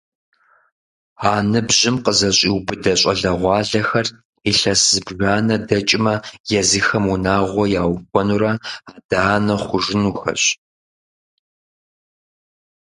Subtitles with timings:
[1.31, 4.07] А ныбжьым къызэщӏиубыдэ щӏалэгъуалэхэр
[4.49, 6.15] илъэс зыбжанэ дэкӏмэ
[6.59, 8.53] езыхэм унагъуэ яухуэнурэ
[8.95, 10.43] адэ-анэ хъужынухэщ.